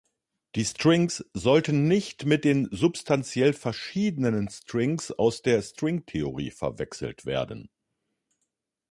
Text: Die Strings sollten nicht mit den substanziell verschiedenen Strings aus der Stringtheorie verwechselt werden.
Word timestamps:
Die 0.55 0.65
Strings 0.65 1.23
sollten 1.35 1.87
nicht 1.87 2.25
mit 2.25 2.43
den 2.43 2.67
substanziell 2.71 3.53
verschiedenen 3.53 4.49
Strings 4.49 5.11
aus 5.11 5.43
der 5.43 5.61
Stringtheorie 5.61 6.49
verwechselt 6.49 7.27
werden. 7.27 7.69